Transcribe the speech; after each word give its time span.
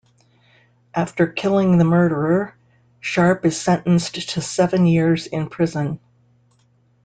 After 0.95 1.27
killing 1.27 1.77
the 1.77 1.83
murderer, 1.83 2.55
Sharp 3.01 3.45
is 3.45 3.61
sentenced 3.61 4.29
to 4.29 4.41
seven 4.41 4.87
years 4.87 5.27
in 5.27 5.47
prison. 5.47 5.99